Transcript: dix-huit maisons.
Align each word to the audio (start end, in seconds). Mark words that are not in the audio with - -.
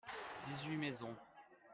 dix-huit 0.47 0.77
maisons. 0.79 1.19